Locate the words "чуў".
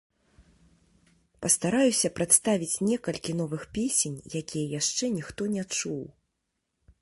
5.77-6.03